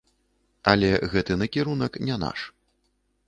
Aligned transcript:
Але 0.71 0.89
гэты 1.11 1.37
накірунак 1.43 1.99
не 2.09 2.15
наш. 2.25 2.39